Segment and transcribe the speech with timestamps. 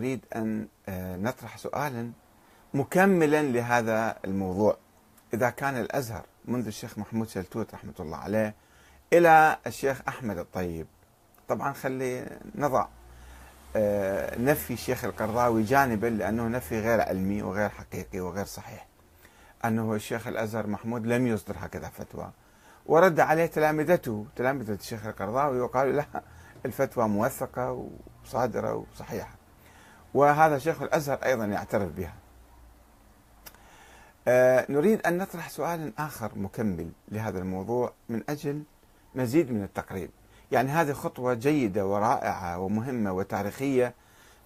[0.00, 2.10] نريد أن آه، نطرح سؤالا
[2.74, 4.76] مكملا لهذا الموضوع.
[5.34, 8.54] إذا كان الأزهر منذ الشيخ محمود شلتوت رحمة الله عليه
[9.12, 10.86] إلى الشيخ أحمد الطيب.
[11.48, 12.86] طبعا خلي نضع
[13.76, 18.86] آه، نفي الشيخ القرضاوي جانبا لأنه نفي غير علمي وغير حقيقي وغير صحيح.
[19.64, 22.30] أنه الشيخ الأزهر محمود لم يصدر هكذا فتوى.
[22.86, 26.22] ورد عليه تلامذته تلامذة الشيخ القرضاوي وقالوا لا
[26.66, 27.88] الفتوى موثقة
[28.24, 29.39] وصادرة وصحيحة.
[30.14, 32.14] وهذا شيخ الأزهر أيضا يعترف بها.
[34.28, 38.62] آه نريد أن نطرح سؤالا آخر مكمل لهذا الموضوع من أجل
[39.14, 40.10] مزيد من التقريب.
[40.52, 43.94] يعني هذه خطوة جيدة ورائعة ومهمة وتاريخية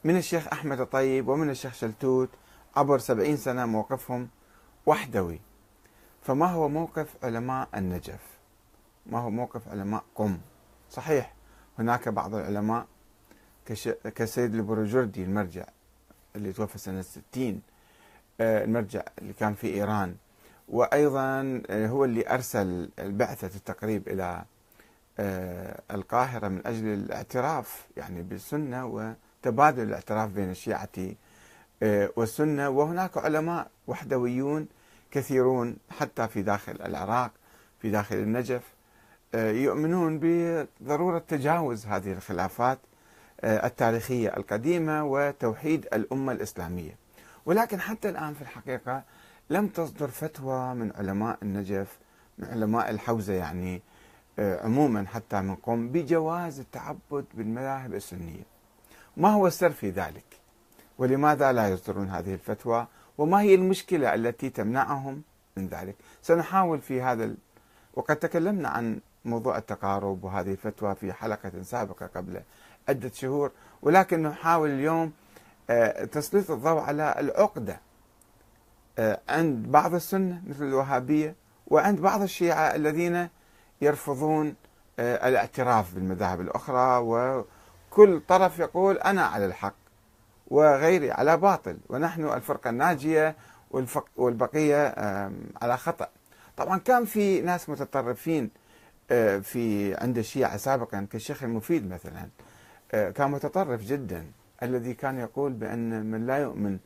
[0.05, 2.29] من الشيخ أحمد الطيب ومن الشيخ شلتوت
[2.77, 4.29] عبر سبعين سنة موقفهم
[4.87, 5.41] وحدوي.
[6.23, 8.21] فما هو موقف علماء النجف؟
[9.07, 10.39] ما هو موقف علماء قم؟
[10.91, 11.35] صحيح
[11.79, 12.87] هناك بعض العلماء
[14.15, 15.65] كسيد البروجردي المرجع
[16.37, 17.63] اللي توفى سنة 60
[18.41, 20.17] آه، المرجع اللي كان في إيران.
[20.69, 24.45] وأيضا آه، هو اللي أرسل بعثة التقريب إلى
[25.19, 30.89] آه، القاهرة من أجل الاعتراف يعني بالسنة وتبادل الاعتراف بين الشيعة
[32.17, 32.69] والسنة.
[32.69, 34.67] وهناك علماء وحدويون
[35.11, 37.31] كثيرون حتى في داخل العراق
[37.81, 38.63] في داخل النجف
[39.35, 42.79] يؤمنون بضرورة تجاوز هذه الخلافات.
[43.45, 46.97] التاريخية القديمة وتوحيد الأمة الإسلامية.
[47.47, 49.03] ولكن حتى الآن في الحقيقة
[49.51, 51.99] لم تصدر فتوى من علماء النجف
[52.39, 53.83] من علماء الحوزة يعني
[54.39, 58.43] آه، عموما حتى من قوم بجواز التعبد بالمذاهب السنية.
[59.17, 60.25] ما هو السر في ذلك؟
[60.99, 62.87] ولماذا لا يصدرون هذه الفتوى؟
[63.19, 65.23] وما هي المشكلة التي تمنعهم
[65.57, 67.37] من ذلك؟ سنحاول في هذا ال...
[67.95, 72.41] وقد تكلمنا عن موضوع التقارب وهذه الفتوى في حلقة سابقة قبل
[72.89, 73.51] عدة شهور
[73.83, 75.13] ولكن نحاول اليوم
[75.71, 77.81] آه، تسليط الضوء على العقدة
[78.99, 81.35] آه، عند بعض السنة مثل الوهابية
[81.67, 83.29] وعند بعض الشيعة الذين
[83.81, 84.55] يرفضون
[84.99, 89.75] آه، الاعتراف بالمذاهب الأخرى وكل طرف يقول أنا على الحق
[90.49, 93.37] وغيري على باطل ونحن الفرقة الناجية
[94.17, 94.95] والبقية
[95.63, 96.09] على خطأ.
[96.57, 98.51] طبعا كان في ناس متطرفين
[99.43, 102.29] في عند الشيعة سابقا كالشيخ المفيد مثلا.
[102.95, 104.27] كان متطرف جدا
[104.63, 106.79] الذي كان يقول بأن من لا يؤمن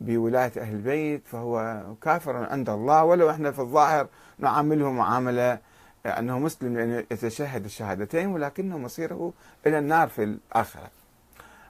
[0.00, 4.08] بولاية أهل البيت فهو كافر عند الله ولو إحنا في الظاهر
[4.38, 5.58] نعامله معاملة
[6.06, 9.32] أنه مسلم لأنه يتشهد الشهادتين ولكنه مصيره
[9.66, 10.90] إلى النار في الآخرة.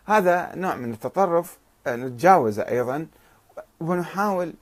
[0.07, 3.07] هذا نوع من التطرف آه، نتجاوزه أيضا
[3.81, 4.55] ونحاول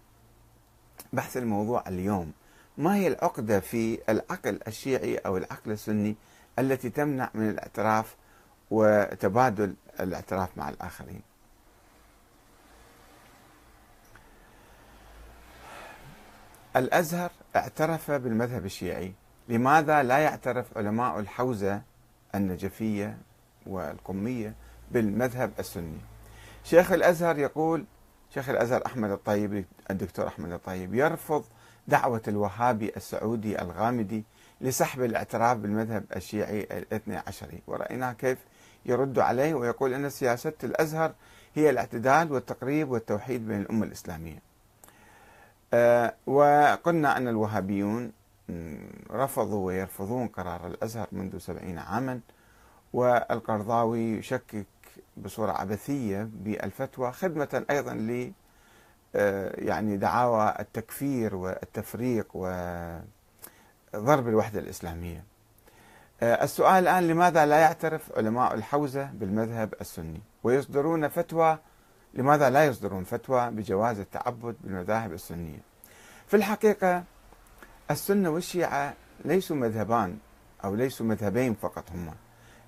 [1.13, 2.33] بحث الموضوع اليوم.
[2.79, 6.17] ما هي العقدة في العقل الشيعي أو العقل السني
[6.59, 8.17] التي تمنع من الاعتراف
[8.71, 11.23] وتبادل الاعتراف مع الآخرين.
[16.77, 19.13] الأزهر اعترف بالمذهب الشيعي.
[19.49, 21.83] لماذا لا يعترف علماء الحوزة
[22.35, 23.19] النجفية
[23.67, 24.55] والقمية
[24.91, 25.99] بالمذهب السني؟
[26.65, 27.85] شيخ الأزهر يقول
[28.35, 31.45] شيخ الأزهر أحمد الطيب الدكتور أحمد الطيب يرفض
[31.89, 34.25] دعوة الوهابي السعودي الغامدي
[34.61, 37.63] لسحب الاعتراف بالمذهب الشيعي الاثني عشري.
[37.67, 38.39] ورأينا كيف
[38.87, 41.13] يرد عليه ويقول أن سياسة الأزهر
[41.55, 44.43] هي الاعتدال والتقريب والتوحيد بين الأمة الإسلامية.
[45.75, 48.13] آه، وقلنا أن الوهابيون
[49.11, 52.21] رفضوا ويرفضون قرار الأزهر منذ سبعين عاما
[52.93, 54.67] والقرضاوي يشكك
[55.17, 58.33] بصورة عبثية بالفتوى خدمة أيضا ل
[59.15, 65.25] آه، يعني دعاوى التكفير والتفريق وضرب الوحدة الإسلامية.
[66.23, 71.59] السؤال الآن لماذا لا يعترف علماء الحوزة بالمذهب السني؟ ويصدرون فتوى
[72.15, 75.59] لماذا لا يصدرون فتوى بجواز التعبد بالمذاهب السنية؟
[76.27, 77.05] في الحقيقة
[77.91, 78.95] السنة والشيعة
[79.25, 80.19] ليسوا مذهبان
[80.65, 82.15] أو ليسوا مذهبين فقط هما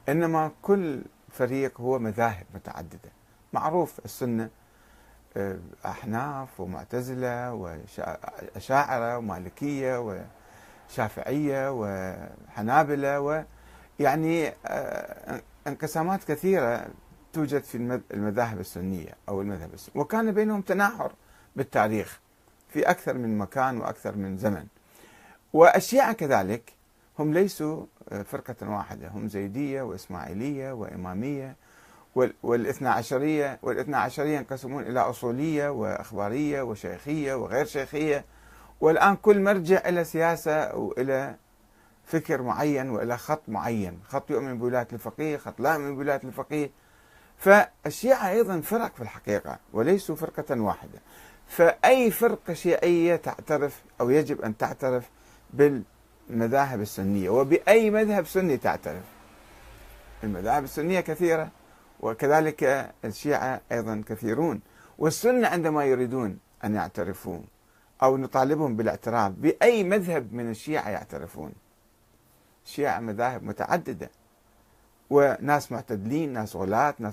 [0.09, 3.13] إنما كل فريق هو مذاهب متعددة.
[3.53, 4.51] معروف السنة
[5.37, 9.99] آه، أحناف ومعتزلة وأشاعرة ومالكية
[10.93, 13.21] وشافعية وحنابلة
[14.01, 16.87] ويعني آه، انقسامات كثيرة
[17.33, 20.01] توجد في المذاهب السنية أو المذهب السني.
[20.01, 21.13] وكان بينهم تناحر
[21.57, 22.21] بالتاريخ
[22.69, 24.67] في أكثر من مكان وأكثر من زمن.
[25.53, 26.73] والشيعة كذلك
[27.19, 29.09] هم ليسوا آه، فرقة واحدة.
[29.09, 31.57] هم زيدية وإسماعيلية وإمامية
[32.43, 38.25] والإثنى عشرية والإثنى عشرية ينقسمون إلى أصولية وأخبارية وشيخية وغير شيخية.
[38.83, 41.37] والآن كل مرجع إلى سياسة وإلى
[42.05, 44.01] فكر معين وإلى خط معين.
[44.09, 46.71] خط يؤمن بولاية الفقيه خط لا يؤمن بولاية الفقيه.
[47.39, 50.99] فالشيعة أيضا فرق في الحقيقة وليسوا فرقة واحدة.
[51.49, 55.11] فأي فرقة شيعية تعترف أو يجب أن تعترف
[55.51, 59.05] بالمذاهب السنية وبأي مذهب سني تعترف.
[60.25, 61.49] المذاهب السنية كثيرة
[62.01, 64.61] وكذلك الشيعة أيضا كثيرون.
[64.99, 67.39] والسنة عندما يريدون أن يعترفوا
[68.03, 71.53] أو نطالبهم بالاعتراف بأي مذهب من الشيعة يعترفون.
[72.65, 74.11] الشيعة مذاهب متعددة.
[75.11, 77.11] وناس معتدلين ناس غلاة ناس